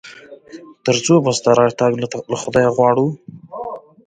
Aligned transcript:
تر 0.85 0.95
څو 1.05 1.13
به 1.23 1.31
ستا 1.37 1.51
راتګ 1.59 1.93
له 2.31 2.37
خدايه 2.41 2.69
غواړو؟ 2.77 3.07